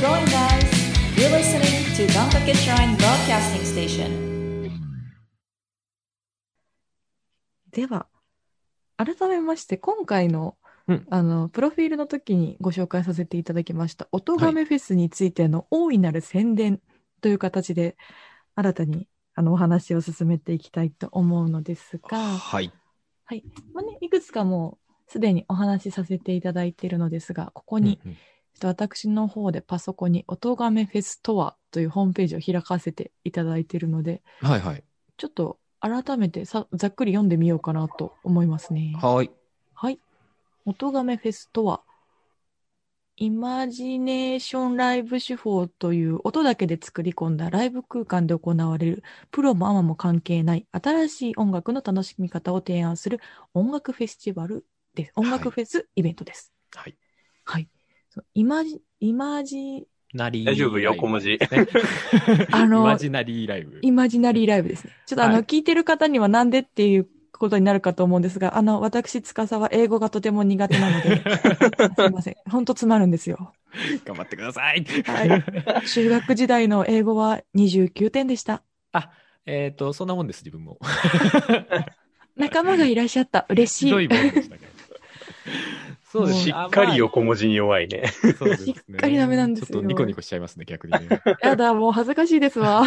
[0.00, 0.64] going, guys?
[1.14, 4.30] You're listening to Gankake Shrine Broadcasting Station.
[7.70, 8.06] では、
[8.96, 10.56] 改めまして、今回の、
[10.88, 16.80] うんあの、プロフィールの時にご紹介させていただきました、音亀フェスについての大いなる宣伝
[17.20, 17.98] という形で、
[18.54, 22.72] 新たにあのお話を進めていきたいと思うのですが、はい。
[23.26, 23.44] はい。
[23.74, 28.16] まあね、いくつかもうすでにお話しさせていただいているのですが、ここに、うんうん
[28.68, 34.84] 私の方でパソコンに音亀フェスとはというホームページを開かせていただいているので、はいはい。
[35.16, 38.92] ちょっと改めてさざっくり読んでみようかなと思いますね。
[39.00, 39.30] はい。
[39.74, 39.98] はい。
[40.66, 41.82] 音亀フェスとは、
[43.16, 53.20] イマジネーションライブ手法という音だけで作り込んだライブ空間で行われるプロもアマも関係ない新しい音楽の楽しみ方を提案する
[53.52, 55.12] 音楽フェスティバルです。
[55.16, 56.52] 音楽フェスイベントです。
[56.74, 56.96] はい。
[57.44, 57.68] はい。
[58.10, 60.78] そうイマジ、イマジ、なり大丈夫？
[60.78, 61.38] 横文字
[62.50, 63.78] あのイマジナリーライブ。
[63.80, 64.92] イマジナリーライブですね。
[65.06, 71.22] ちょっとあの、はい聞いてる方にはなんでっていうことになるかと思うんですが、あの、私、司は英語がとても苦手なので、
[71.96, 72.36] すいません。
[72.50, 73.54] ほんとつまるんですよ。
[74.04, 74.84] 頑張ってください。
[74.84, 75.86] はい。
[75.86, 78.62] 中学時代の英語は29点でした。
[78.92, 79.10] あ、
[79.46, 80.78] えっ、と、そんなもんです、自分も。
[82.36, 83.46] 仲間がいらっしゃった。
[83.48, 83.84] 嬉しい。
[83.86, 84.69] ひどいもんでしたけど。
[86.10, 88.12] そうですしっかり横文字に弱いね。
[88.36, 91.22] そうですねしっかりダメなんですよちょっとニコニコしちゃいますね、逆にね。
[91.40, 92.82] やだ、もう恥ずかしいですわ。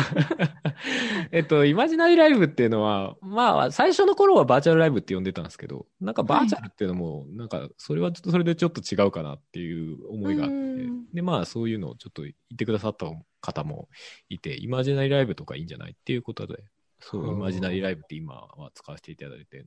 [1.32, 10.58] えっと、イマジナリーライブっていうのは、まあ、最初の頃はバーチャルライブって呼んでたんですけど、なんかバーチャルっていうのも、なんか、それはちょっとそれでちょっと違うかなっていう思いがあってう
[10.92, 13.06] ん、で、まあ、そういうのをちょっと言ってくださった
[13.40, 13.88] 方も
[14.28, 16.62] いて、イマジナリーライブとかいいんじゃないっていうことで、
[17.00, 19.64] そう、イマジナリーライブって今は使わせていただいて、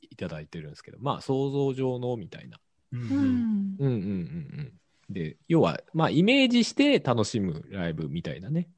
[0.00, 2.58] いただいてるんですけど、まあ、想像上のみたいな。
[2.92, 3.78] うん。
[3.78, 4.00] うんうんうん
[5.10, 5.14] うん。
[5.14, 8.68] で、要は、まあ、イメージして楽しむライブみたいなね。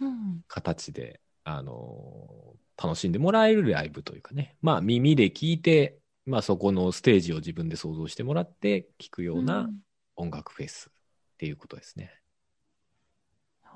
[0.00, 0.42] うん。
[0.48, 9.70] 形で、あのー楽しんでもらえるライブというかね、まあ耳で聞いて、まあそこのステージを自分で想像してもらって聞くような
[10.16, 10.92] 音楽フェスっ
[11.36, 12.10] ていうことですね。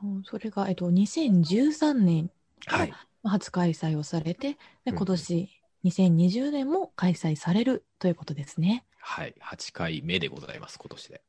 [0.03, 2.31] うんそれが、えっと、2013年
[2.66, 2.93] はい。
[3.22, 5.50] 初開催をされて、でうん今年
[5.82, 8.84] 2020年も開催されるということですね。
[9.06, 9.34] はい。
[9.38, 11.22] 8回目でございます、今年で。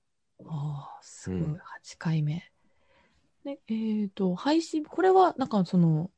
[0.47, 1.39] ああ、すごい。
[1.39, 1.59] うん8
[1.97, 2.49] 回目。
[3.43, 6.09] で、えっ、と、配信、これは、なんかその、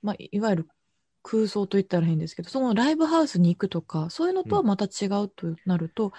[0.00, 0.68] まあ、いいわゆる
[1.24, 6.12] 空想と言ったら変ですけど、そのライブハウスに行くとか、そういうのとはまた違うとなると、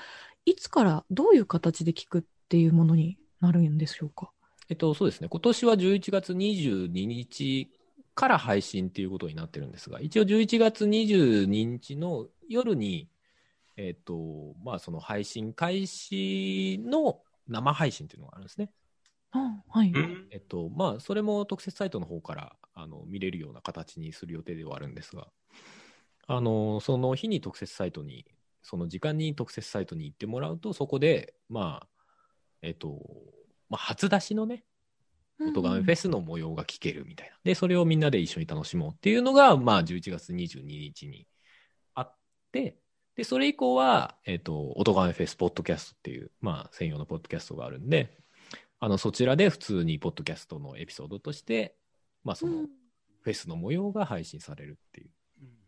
[0.45, 4.31] いつからどういう形で聞くっていうものになるんでしょうか？
[4.69, 5.29] えっと、そうですね。
[5.29, 7.69] 今年は11月22日
[8.15, 13.07] から配信っていうことになってるんですが、一応11月22日の夜に、
[13.77, 18.71] えっと、まあその配信開始の生配信っていうのがあるんですね。
[19.31, 19.91] あはい。
[19.91, 25.27] うんえっと、まあ、それも特設サイトの方からあの見れるような形にする予定ではあるんですが、
[26.27, 28.25] あの、その日に特設サイトに、
[28.61, 31.87] その時間に特設サイトに行ってもらうと、そこで、まあ、
[32.61, 32.99] えっと、
[33.69, 34.65] まあ、初出しのね、
[35.39, 37.37] 音ガメフェスの模様が聞けるみたいな。
[37.43, 41.27] で、それをみんなで一緒に楽しもうっていうのが、まあ、11月22日に
[41.93, 42.15] あっ
[42.51, 42.77] て、
[43.17, 48.15] で、それ以降は、えっ、と、音ガメフェスポッドキャストっていう、まあ、専用のポッドキャストがあるんで、
[48.79, 51.75] あの、そちらで普通にポッドキャストのエピソードとして、
[52.23, 52.67] まあ、その、
[53.21, 55.09] フェスの模様が配信されるっていう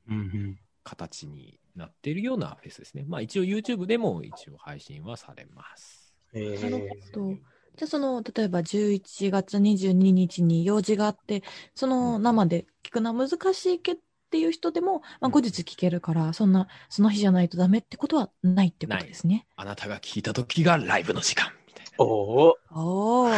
[0.10, 3.04] うん形になっているようなフェスですね。
[3.08, 6.16] まあ、一応 YouTube でも一応配信はされます。
[6.34, 7.34] えなるほど。
[7.34, 11.44] じゃあその、例えば11月22日に用事があって、
[11.74, 13.98] その生で聞くのは難しいけ
[14.30, 19.48] っていう人でも、まあ、後日聞けるから、そんな、その日じゃないとダメってことはないってことですね。
[19.56, 21.92] あなたが聞いた時がライブの時間みたいな。
[21.98, 23.30] おおおお。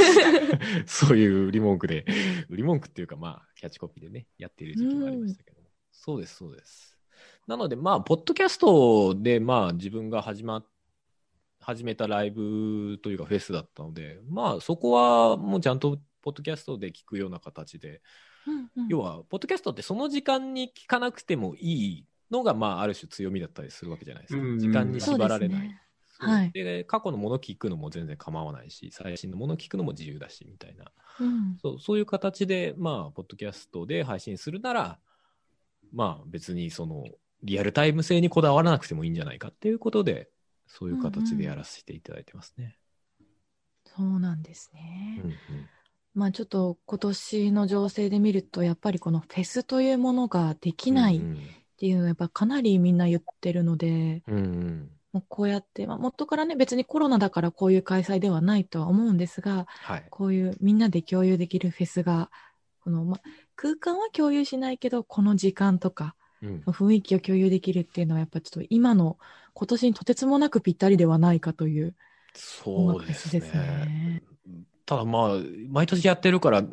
[0.88, 2.06] そういう売り文句で、
[2.48, 5.68] 売り文句っていうか、まあ、キャッチコピーでね、やっている時期もありましたけども。
[5.92, 6.96] そうです、そうです。
[7.46, 10.66] なので、まあ、ポッドキャストで、まあ、自分が始まっ、
[11.60, 18.00] 始めたライブというかフェスだったので、まあ、そこはもうちゃんと、ポッドキャストで聞くような形で、
[18.46, 24.40] うんうん要は、ポッドキャストってその時間に聞かなくてもいいのが、まあ、ある種強みだったりするわけじゃないですか。
[24.40, 25.80] うんうん時間に縛られない。
[26.18, 30.84] はいで、過去のもの聞くのも全然構わないし、最新のもの聞くのも自由だし、みたいな。
[31.18, 34.98] うんそうそういう形で、まあ、ポッドキャストで配信するなら、
[35.92, 37.04] まあ、別にその、
[37.42, 40.28] リアルタイム性にこだわらなくてもいいんじゃないかっていうことで、
[40.66, 42.76] そういう形でやらせていただいてますね。
[43.84, 45.22] そうなんですね。
[45.24, 45.36] うんうん
[46.14, 51.38] まあちょっと今年の情勢で見ると、やっぱりこのフェスというものができないっうん
[51.80, 60.06] ていうのはやっぱかなりみんな言ってるので、うんうんもうこうやって、まあ、元からね、別にコロナだからこういう開催ではないとは思うんですが、はい。
[60.08, 62.30] こういうみんなで共有できるフェスが、
[62.84, 63.18] この、ま、
[63.56, 66.62] 空間は共有しないけど、この時間とか、うん。
[66.64, 69.18] 雰囲気を共有できるっていうのは、やっぱちょっと今の
[69.54, 71.96] 今年にとてつもなくぴったりではないかという音
[72.34, 73.60] そうです楽フェスですね。
[73.60, 74.22] ね。
[74.86, 75.30] ただまあ、
[75.68, 76.64] 毎年やってるから、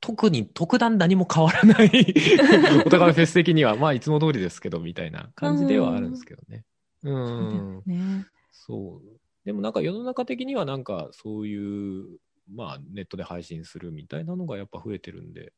[0.00, 1.90] 特に特段何も変わらない、
[2.86, 6.64] お互いフェス的には、まあいつも通りですけど、みたいな感じではあるんですけどね。
[7.02, 7.90] うそう。
[7.90, 8.26] ね。
[8.52, 9.18] そう。
[9.44, 12.18] でもなんか世の中的にはなんかそういう、
[12.54, 15.52] まあネットで配信するみたいなのがやっぱ増えてるんで。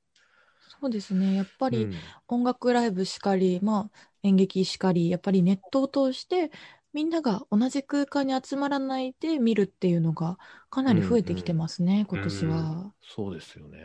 [0.81, 1.34] そうですね。
[1.34, 1.94] やっぱりうん
[2.28, 6.50] 音楽ライブしかり、まあ演劇しかり、やっぱりネットを通して
[6.92, 10.38] みんなが同じ空間に集まらないで見るっていうのが
[10.70, 12.92] かなり増えてきてますね、今年は。
[13.02, 13.78] そうですよね。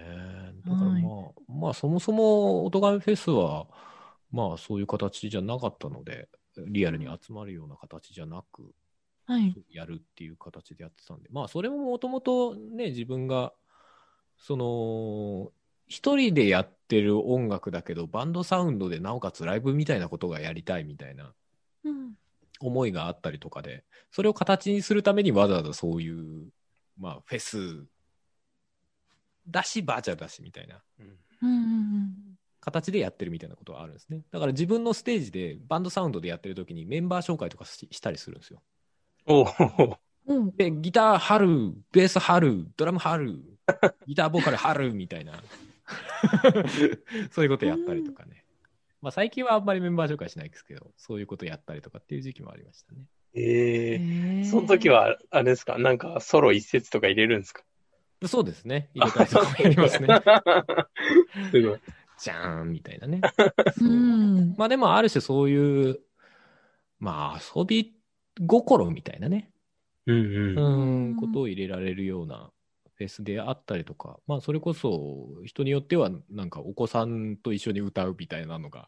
[0.67, 1.03] だからまあ、はい
[1.47, 3.67] まあそもそも、おとがめフェスは、
[4.31, 6.27] まあそういう形じゃなかったので、
[6.67, 8.71] リアルに集まるような形じゃなく、
[9.25, 9.55] はい。
[9.71, 13.53] やるっていう形でやってたんで、まあそれももともとね、自分が、
[14.37, 15.51] その、
[15.87, 21.33] 一人でやってる音楽だけど、バンドサウンドでなおかつライブみたいなことがやりたいみたいな
[21.83, 22.15] うん。
[22.59, 26.49] 思いがあったりとかで、それを形にするためにわざわざそういう、
[26.97, 27.85] まあフェス
[29.47, 32.15] だし、バーチャルだしみたいなうんうんうんうん。
[32.61, 34.23] 形でやってるみたいなことはあるんですね。
[34.31, 38.61] だから自分のステージでバンドサウンドでやってる時にメンバー紹介とかししたりするんですよ。
[39.27, 39.99] おお。
[40.27, 40.55] うん。
[40.55, 43.39] で、ギター春、ベース春、ドラム春、
[44.07, 45.33] ギターボーカル春みたいな、
[47.31, 48.44] そういうことやったりとかね。
[49.05, 53.05] まあ最近はあんまりメンバー紹介しないですけど、そういうことやったりとかっていう時期もありましたね。
[53.35, 55.77] ええへーその時は、あれですか？
[55.77, 57.61] なんかソロ一節とか入れるんですか？
[58.25, 58.89] そうですね。
[58.97, 60.07] 入れたりとかもやりますね。
[61.51, 61.79] すごい。
[62.17, 63.21] じゃーんみたいなね。
[63.79, 64.55] うん。
[64.57, 65.99] まあでもある種そういう、
[66.97, 67.93] まあ遊び
[68.47, 69.51] 心みたいなね。
[70.07, 71.11] うんううん。
[71.11, 72.51] ん、ことを入れられるような
[72.97, 78.87] フェスであったりとか、まあ、それこそ人によっては、なんかお子さんと一緒に歌うみたいなのが、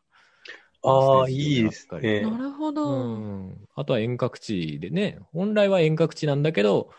[0.84, 2.38] ああ、いいですねな。
[2.38, 2.96] るほうど。
[2.96, 6.92] ん、あとは遠隔地でね、本来は遠隔地なんだけど、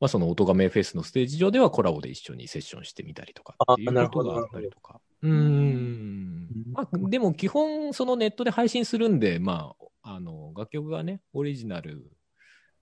[0.00, 5.00] まあ、その音亀フェスのステージ上ではコラボで一緒にセッションしてみたりとかっていうあなるほどことがあったりとか。
[5.22, 6.48] うん。
[6.72, 12.10] まあ、でも基本、そのネットで配信するんで、まあ、あの、楽曲がね、オリジナル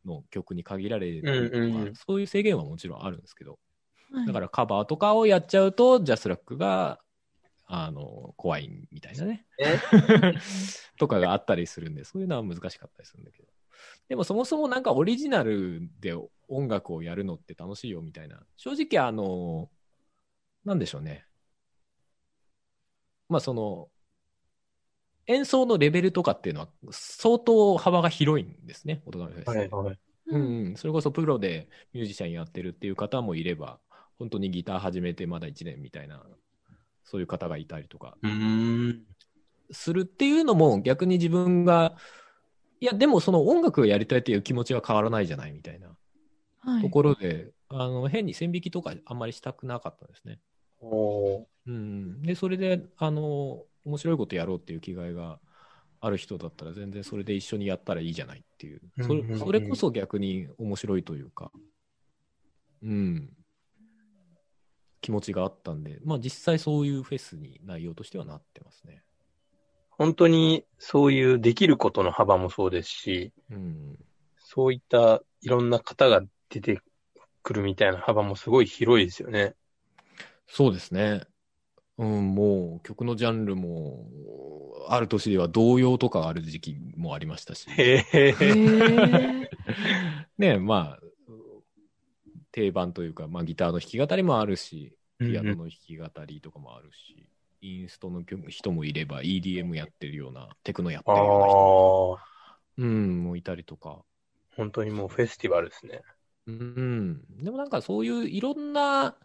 [0.05, 3.53] の曲に限られるとか、うんうんうんそういう制限はもちろんあるんですけど、
[4.13, 7.01] はいだからカバーとかをやっちゃうと、ジャスラックが、
[7.67, 9.47] あの、怖いみたいなね。
[10.99, 13.49] とかがあったりするんで、そういうのは難しかったりするんだけど。
[14.09, 16.15] でもそもそもなんかオリジナルで
[16.49, 18.45] 音楽をやるのって楽しいよみたいな。
[18.57, 19.71] 正直あの、
[20.65, 21.27] なんでしょうね。
[23.29, 23.91] まあその、
[25.27, 29.49] 演奏のレベルとかっていうのは相当幅が広いんですね、音楽フェス。
[29.49, 29.99] はいはい。
[30.27, 33.79] うんうん、それこそプロでミュージシャンやってるっていう方もいれば、
[34.19, 36.23] 本当にギター始めてまだ1年みたいな、
[37.05, 38.17] そういう方がいたりとか。
[39.71, 41.97] するっていうのも逆に自分が、
[42.81, 45.97] いや、でもその音楽をやりたいっていう気持ちは変わらないじゃないみたいな
[46.61, 46.83] はい。
[46.83, 50.39] ところで、あの変に線引きとかあんまりしたくなかったんですね。
[51.67, 55.41] うん、で、それで、あの、面白いことやろうっていう気概が
[56.01, 58.81] ある人だったら、全然それで一緒にやったらいいじゃないっていう、
[59.39, 61.51] それこそ逆に面白いというか、
[62.83, 63.31] うん、
[65.05, 69.03] 気持ちがあったんで、まあ実際そういうフェスに内容としてはなってますね。
[69.91, 73.99] 本当にそういうできることの幅もそうですし、うん、
[74.39, 76.81] そういったいろんな方が出て
[77.43, 79.55] くるみたいな幅もすごい広いですよね。
[80.47, 81.27] そうですね。
[81.99, 84.09] うん、もう曲のジャンルも、
[84.89, 87.67] ある年では童謡とかある時期もありましたし。
[87.69, 88.05] へ
[90.39, 91.04] ねまあ、
[92.55, 97.27] 定番というか、まあ、ギターの弾き語りもあるし、ピアノの弾き語りとかもあるし、
[97.61, 104.05] インストの曲人もいれば、EDM やってるような、テクノやってるような人も、ー、うん、もういたりとか。
[104.57, 106.03] 本当にもうフェスティバルですね。
[106.47, 107.25] うん。
[107.43, 109.17] でもなんかそういういろんな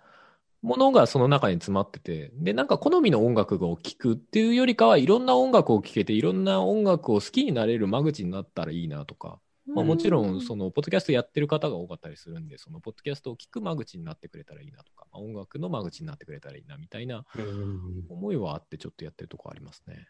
[0.64, 9.40] ものがその中に詰まってて、で、なんか好みの音楽を聴くっていうよりかは、いろんな音楽を聴けて、いろんな音楽を好きになれる間口になったらいいなとか、
[9.76, 20.08] まあ、もちろん、その、ポッドキャストやってる方が多かったりするんで、その、ポッドキャストを聞く間口になってくれたらいいなとか、まあ、音楽の間口になってくれたらいいなみたいなうん思いはあって、ちょっとやってるとこありますね。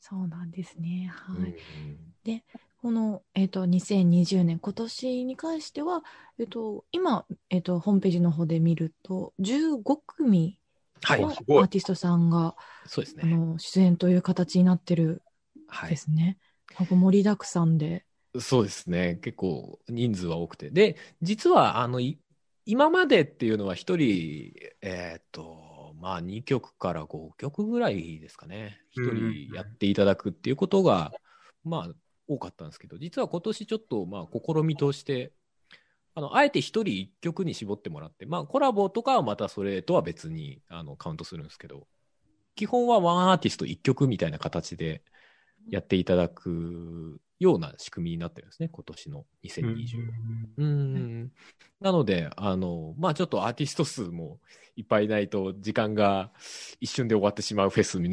[0.00, 1.12] そうなんですね。
[1.28, 2.44] うんはい。
[2.82, 6.02] この、えっ、と、2020年、今年に関しては、
[6.38, 10.58] えっ、と、今、えっ、と、ホームページの方で見ると、15組
[11.02, 13.22] はいのアすごいーティストさんが、そうですね。
[13.24, 15.22] あの、出演という形になってる
[15.68, 15.96] はいで。
[15.96, 16.38] すね。
[16.78, 18.06] なんか盛りだくさんで。
[18.38, 19.16] そうですね。
[19.16, 20.70] 結構人数は多くて。
[20.70, 22.00] で、実は、あの、
[22.64, 28.80] 今までっていうのは一人、えーっと、まあ2曲から5曲ぐらいですかね。
[28.90, 31.12] 一人やっていただくっていうことが、
[31.64, 31.94] まあ
[32.28, 35.32] 多かったんですけど、実は今年ちょっと、まあ試みとして、
[36.14, 41.88] あの、あえて一人一曲に絞ってもらって、まあコラボとかはまたそれとは別にあのカウントするんですけど、
[42.54, 45.02] 基本はワンアーティスト一曲みたいな形で
[45.68, 50.14] やっていただくような仕組みになってるんですね、今年の2020は。
[50.58, 51.32] うん。
[51.80, 54.38] なので、あの、まあちょっとアーティスト数も
[54.76, 56.30] いっぱいいないと時間が
[56.80, 58.10] 一瞬で終わってしまうフェスに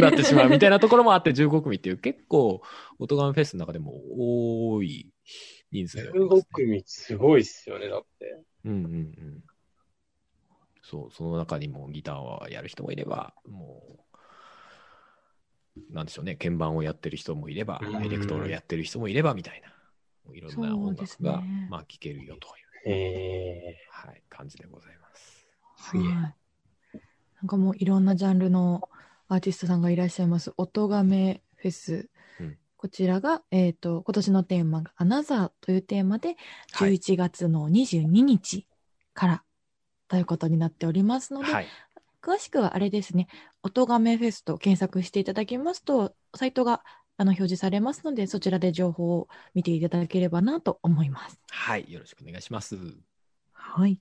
[0.00, 2.62] な ってしまうみたいなところもあって15組っていう結構、
[2.98, 5.12] オトガメフェスの中でも多い
[5.70, 8.42] 人数ではあります15ね組すごいっすよね、だって。
[8.64, 9.44] うんうんうん。
[10.82, 14.00] そう、その中にもギターをやる人もいれば、もう、
[15.90, 22.48] なんでしょうね、鍵盤をやってる人もいればう、んエレクトロをやってる人もいればみたいな、いろんな音楽が、ねまあ聴けるよと
[22.86, 25.46] いう、えはい、感じでございます。
[25.76, 26.12] すげえはい。
[26.14, 28.88] なんかもういろんなジャンルの
[29.28, 30.52] アーティストさんがいらっしゃいます。
[30.56, 32.08] 音亀フェス。
[32.40, 36.36] うんこちらが、えっ、と、今年のテーマがアナザーというテーマで、
[36.70, 38.68] はい11月の22日
[39.14, 39.42] から
[40.06, 41.66] ということになっておりますので、はい。
[42.22, 43.28] 詳しくはあれですね、
[43.62, 46.82] 音亀フェスと検索していただきますと、サイトが
[47.16, 51.40] あの表示されますので、そちらで情報を見ていただければなと思います。
[51.50, 51.90] はい。
[51.90, 52.76] よろしくお願いします。
[53.52, 53.98] はい。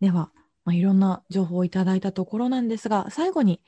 [0.00, 0.32] では、
[0.64, 3.62] まあ、いろんな情報をいただいたところなんですが、最後に、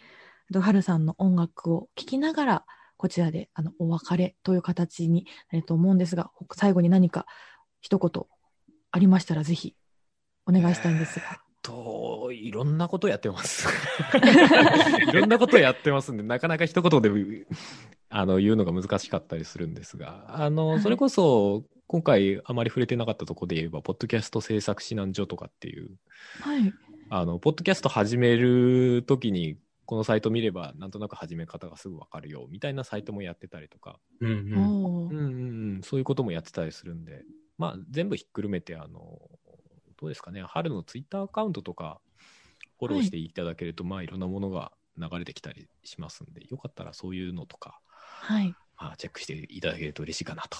[0.50, 7.26] えっとはるさんの音楽を聴きながら、こちらであのお別れという形になると思うんですが、ほ最後に何か
[7.80, 8.24] 一言
[8.92, 9.74] ありましたら、ぜひ
[10.46, 11.41] お願いしたいんですが。
[11.62, 13.68] と、いろんなことやってます。
[15.08, 17.10] いろんなことやってますんで、なかなか一言で
[18.10, 25.90] あの言うのが難しかったりするんですが、あの、はいそれこそ、今回あまり触れてなかったところで言えば、ポッドキャスト制作指南所とかっていう、
[26.40, 26.72] はい。
[27.10, 34.26] あの、ポッドキャスト始めるときに、このサイト見れば、なんとなく始め方がすぐわかるよ、みたいなサイトもやってたりとか、ー。
[34.26, 37.24] うんうんうんうん、そういうこともやってたりするんで、
[37.58, 39.18] まあ、全部ひっくるめて、あの、
[40.02, 42.00] どうですかね、春のツイッターアカウントとか、
[42.80, 48.52] フォローしていただけると、まあ、いろんなものが流れてきたりしますんで、よかったらそういうのとか、はい。
[48.76, 50.58] まあ、チェックしていただけると嬉しいかなと。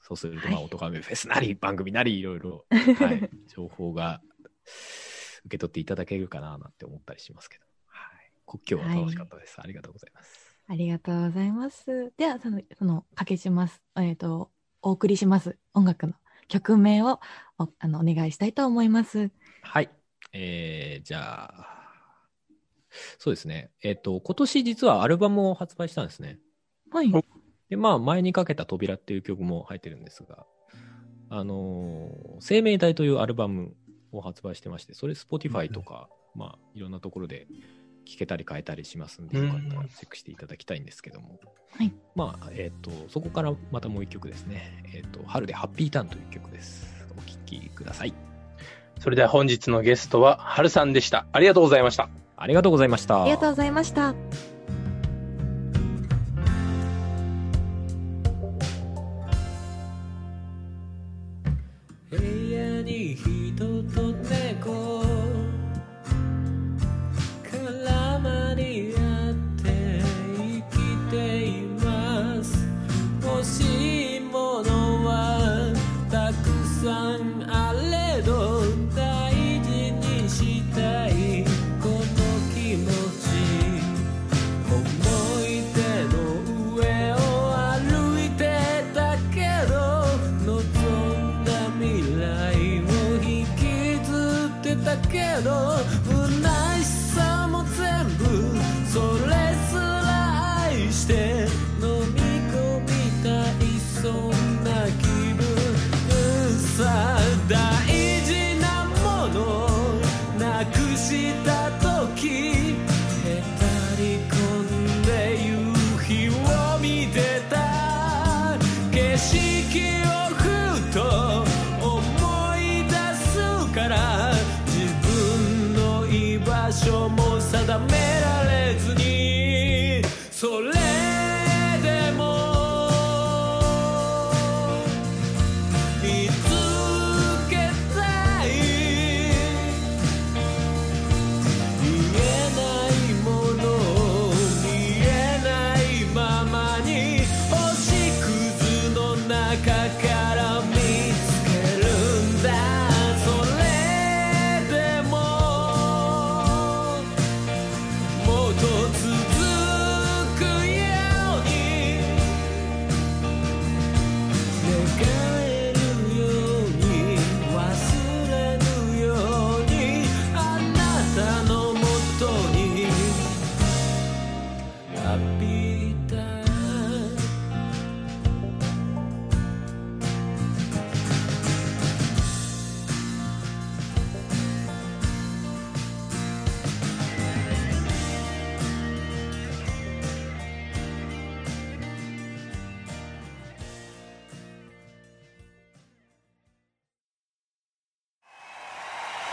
[0.00, 4.22] そうすると、はいまあ、音がめフェスなり、 番組なり、いろいろ、はい、情報が
[5.44, 8.32] 受け取っていただけるかな、なんて思ったりしますけど、はい。
[8.46, 9.60] 今日は楽しかったです。
[9.60, 10.58] ありがとうございます。
[10.68, 12.14] ありがとうございます。
[12.16, 13.82] では、その、その、かけします。
[13.96, 15.58] えっ、と、お送りします。
[15.74, 16.14] 音楽の
[16.48, 17.20] 曲名を
[17.58, 19.30] おあのお願いしたいと思います。
[19.62, 19.90] はい。
[20.32, 21.74] えー、じゃあ、
[23.18, 23.70] そうですね。
[23.82, 26.38] えっ、と、今年実はアルバムを発売したんですね。
[26.90, 27.12] はい。
[27.12, 27.22] お
[27.68, 30.46] で、まあ、前にかけた扉っていう曲も入ってるんですが、
[31.30, 33.74] あのー生命体というアルバム
[34.12, 37.46] を発売してまして、それ Spotify とか、まあ、いろんなところで
[38.04, 41.40] 聴けたり変えたりしますんで、よかったらチェックしていただきたいんですけども、
[41.76, 41.92] はい。
[42.14, 44.84] まあ、えっ、と、そこからまたもう一曲ですね。
[44.94, 47.06] えっ、と、春でハッピーターンという曲です。
[47.16, 48.14] お聴きください。
[49.00, 51.26] それでは本日のゲストは、はるさんでした。
[51.32, 52.08] ありがとうございました。
[52.36, 53.22] ありがとうございました。
[53.22, 54.53] ありがとうございました。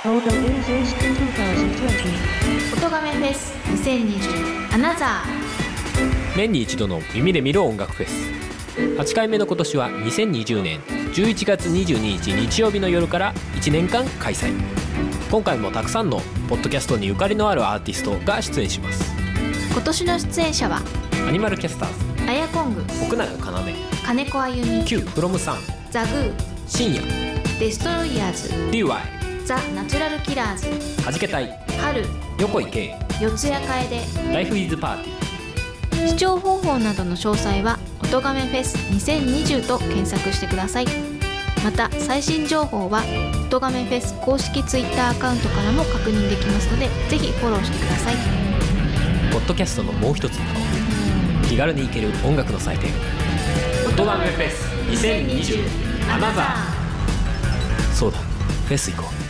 [0.03, 2.73] Photo Users 2020.
[2.75, 5.23] 音亀フェス2020アナザ
[6.35, 8.31] 年に一度の耳で見る音楽フェス。
[8.99, 10.79] 8回目の今年は2020年
[11.13, 14.51] 11月22日日曜日の夜から1年間開催。
[15.29, 19.03] 今回もたくさんのポッドキャストにゆかりのあるアーティストが出演します。
[19.03, 20.81] ー今年の出演者は
[21.27, 22.27] アニマルキャスターズ。
[22.27, 22.81] アヤコング。
[23.03, 25.57] 奥永要金子あゆみ Q フロムさん
[25.91, 26.33] ザグー。
[26.65, 27.03] 深夜。
[27.59, 28.17] デストロイ。
[28.17, 29.20] ヤーズ DY
[29.51, 31.03] ザ・ナチュラルキラーズ。
[31.03, 31.59] はじけたい。
[31.77, 32.05] 春。
[32.39, 36.07] 横井圭四谷楓ライフイズパーティー。
[36.07, 40.85] 視聴方法などの詳細は「音亀フェス2020」と検索してください。
[41.65, 43.03] また最新情報は
[43.51, 48.15] 「音亀フェス」公式 Twitter アカウントからも確認できますのでぜひフォローしてください。
[49.33, 52.93] ポッドキャストのもう一つの顔気軽に行ける音楽の祭典。
[53.99, 54.69] 音楽フェス
[55.05, 55.65] 2020
[56.09, 57.93] アナザー。
[57.93, 58.17] そうだ。
[58.19, 59.20] フェス行こう